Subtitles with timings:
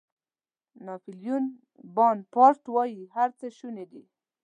[0.85, 1.43] ناپیلیون
[1.95, 4.03] بناپارټ وایي هر څه شوني دي.